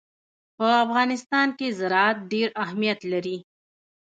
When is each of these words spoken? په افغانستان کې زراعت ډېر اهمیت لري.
په 0.57 0.67
افغانستان 0.83 1.47
کې 1.57 1.67
زراعت 1.79 2.17
ډېر 2.31 2.47
اهمیت 2.63 2.99
لري. 3.13 3.37